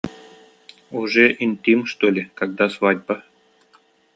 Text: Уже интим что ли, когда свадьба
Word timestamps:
Уже 0.89 1.25
интим 1.45 1.85
что 1.85 2.09
ли, 2.09 2.31
когда 2.33 2.69
свадьба 2.71 3.23